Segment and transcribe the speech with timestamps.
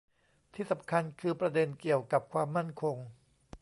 [0.53, 2.97] ที่สำคัญคือประเด็นเกี่ยวกับความมั่นคง